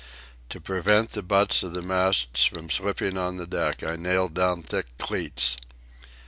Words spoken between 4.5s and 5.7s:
thick cleats.